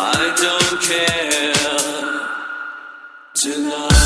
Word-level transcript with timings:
I 0.00 0.32
don't 0.44 0.80
care 0.80 1.52
tonight. 3.34 3.97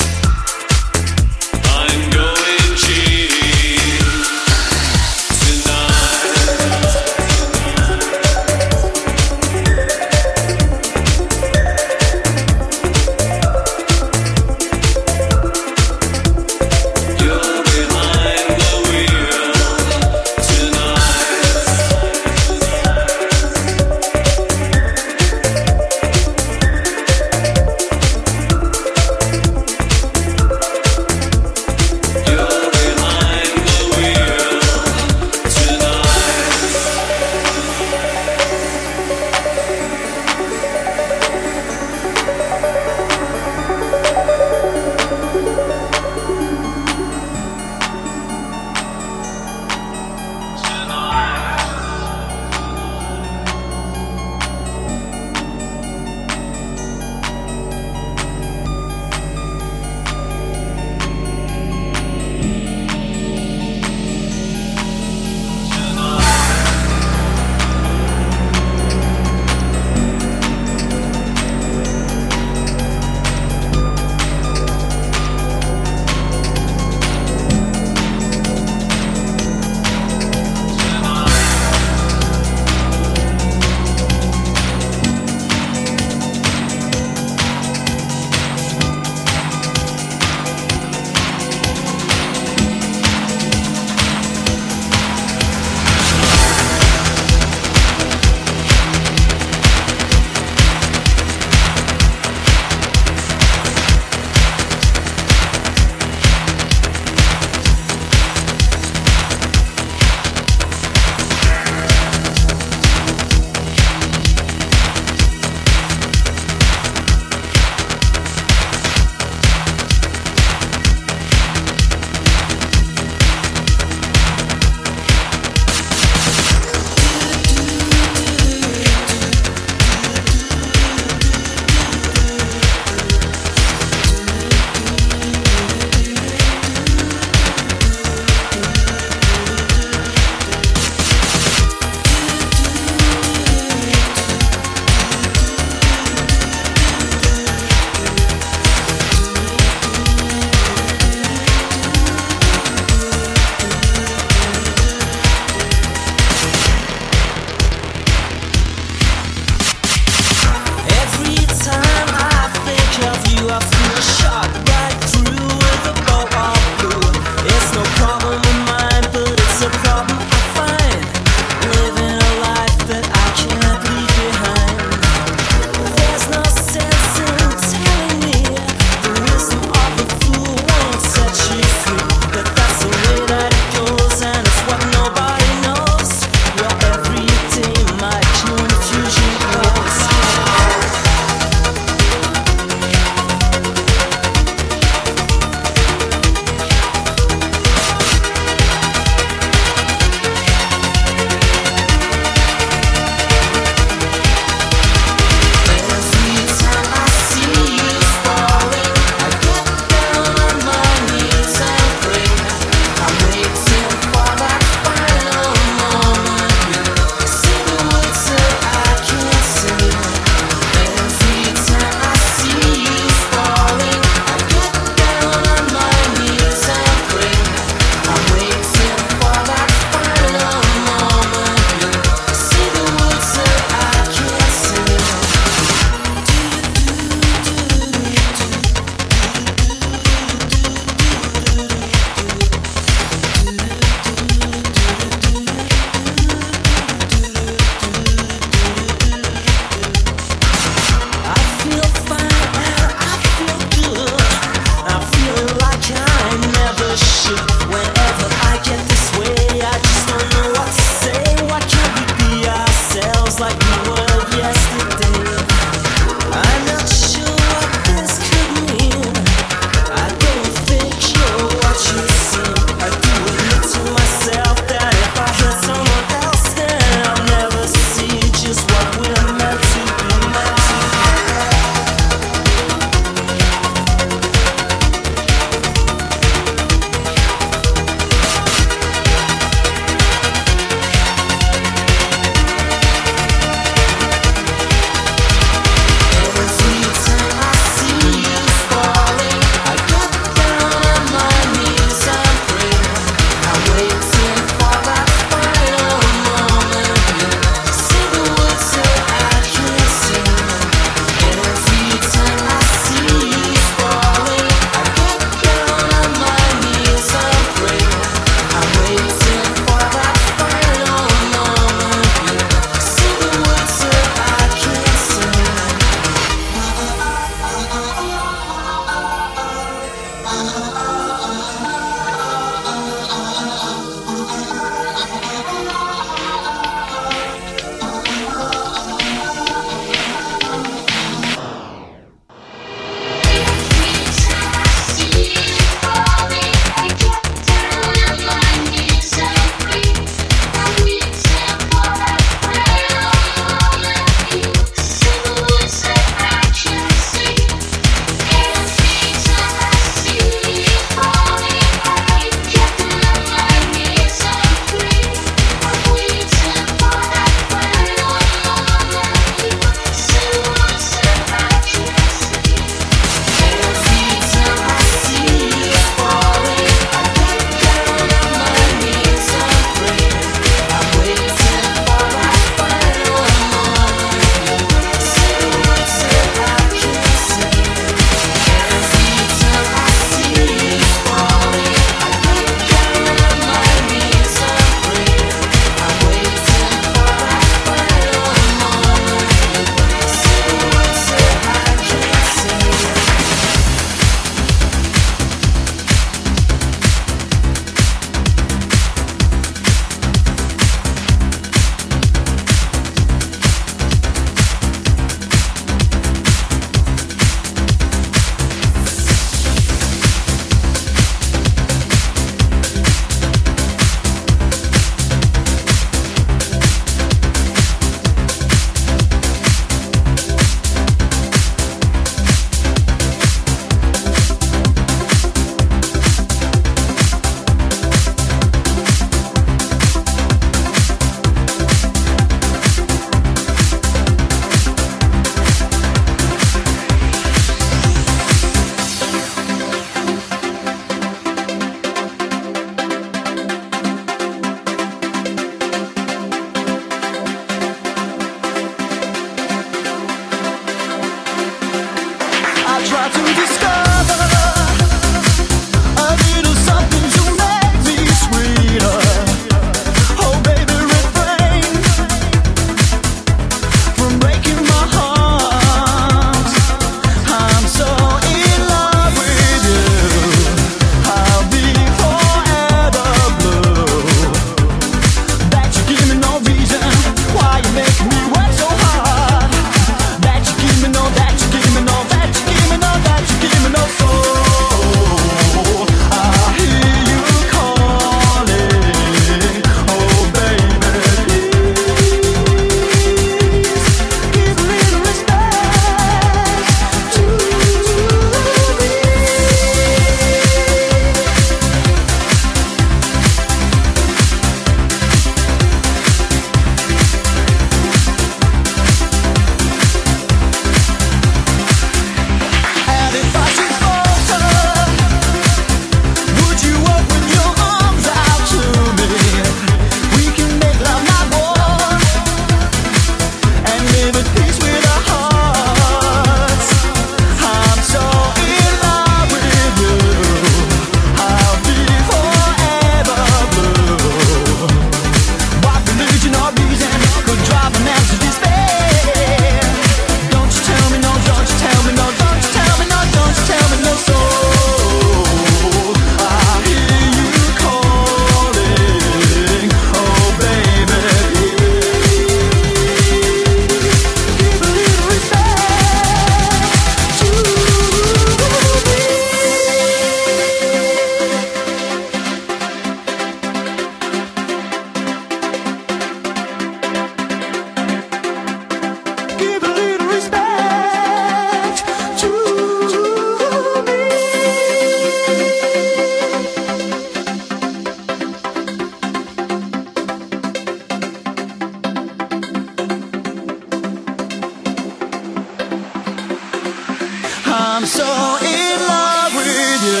I'm 597.60 597.84
so 597.84 598.04
in 598.04 598.76
love 598.88 599.34
with 599.36 599.80
you. 599.88 600.00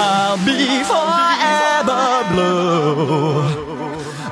I'll 0.00 0.38
be 0.38 0.82
forever 0.88 2.04
blue. 2.32 3.62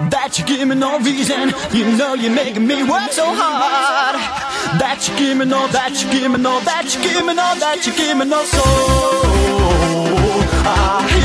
That 0.08 0.38
you 0.38 0.46
give 0.46 0.66
me 0.66 0.76
no 0.76 0.98
reason. 1.00 1.52
You 1.72 1.84
know 1.98 2.14
you're 2.14 2.32
making 2.32 2.66
me 2.66 2.82
work 2.84 3.12
so 3.12 3.26
hard. 3.26 4.16
That 4.80 5.06
you 5.06 5.18
give 5.18 5.36
me 5.36 5.44
no, 5.44 5.68
that 5.68 6.02
you 6.02 6.10
give 6.10 6.30
me 6.30 6.38
no, 6.38 6.60
that 6.60 6.94
you 6.94 7.02
give 7.02 7.26
me 7.26 7.34
no, 7.34 7.54
that 7.60 7.86
you 7.86 7.92
give 7.92 8.16
me 8.16 8.24
no 8.24 8.44
soul. 8.44 9.60
I 10.64 11.20